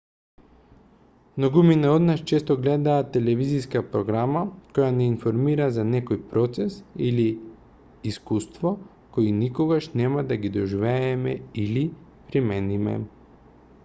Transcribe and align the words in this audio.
многумина 1.41 1.89
од 1.97 2.03
нас 2.05 2.23
често 2.31 2.55
гледаат 2.61 3.11
телевизиска 3.17 3.83
програма 3.91 4.41
која 4.77 4.87
нѐ 4.95 5.09
информира 5.11 5.67
за 5.77 5.85
некој 5.91 6.21
процес 6.33 6.79
или 7.09 7.27
искуство 8.15 8.73
кои 9.19 9.29
никогаш 9.45 9.93
нема 10.05 10.27
да 10.35 10.39
ги 10.45 10.55
доживееме 10.59 11.39
или 11.69 11.85
примениме 12.33 13.01